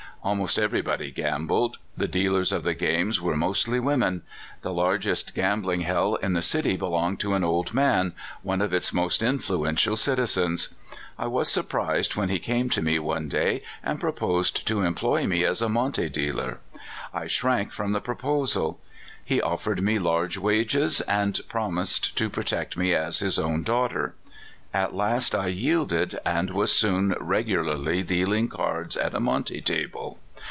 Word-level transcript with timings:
Almost 0.23 0.59
everybody 0.59 1.09
gambled. 1.09 1.79
The 1.97 2.07
dealers 2.07 2.51
of 2.51 2.63
the 2.63 2.75
games 2.75 3.19
were 3.19 3.35
mostly 3.35 3.79
Avomen. 3.79 4.21
The 4.61 4.71
largest 4.71 5.33
gambling 5.33 5.81
hell 5.81 6.13
in 6.13 6.33
the 6.33 6.43
city 6.43 6.77
belonged 6.77 7.19
to 7.21 7.33
an 7.33 7.43
old 7.43 7.73
man, 7.73 8.13
one 8.43 8.61
of 8.61 8.71
its 8.71 8.93
most 8.93 9.23
influential 9.23 9.95
citizens. 9.95 10.75
I 11.17 11.25
was 11.25 11.49
surprised 11.51 12.15
when 12.15 12.29
he 12.29 12.37
came 12.37 12.69
to 12.69 12.83
me 12.83 12.99
one 12.99 13.29
day 13.29 13.63
and 13.81 13.99
proposed 13.99 14.67
to 14.67 14.83
employ 14.83 15.25
me 15.25 15.43
as 15.43 15.59
a 15.59 15.69
monte 15.69 16.07
dealer. 16.09 16.59
I 17.11 17.25
shrank 17.25 17.73
from 17.73 17.91
the 17.93 17.99
proposal. 17.99 18.79
He 19.25 19.41
offered 19.41 19.81
me 19.81 19.97
large 19.97 20.37
wages, 20.37 21.01
and 21.01 21.39
prom 21.49 21.77
ised 21.77 22.13
to 22.13 22.29
protect 22.29 22.77
me 22.77 22.93
as 22.93 23.21
his 23.21 23.39
own 23.39 23.63
daughter. 23.63 24.13
At 24.73 24.95
last 24.95 25.35
I 25.35 25.47
yielded, 25.47 26.17
and 26.25 26.51
was 26.51 26.71
soon 26.71 27.13
regularly 27.19 28.03
dealing 28.03 28.47
cards 28.47 28.95
at 28.95 29.13
a 29.13 29.19
monte 29.19 29.59
table. 29.59 30.17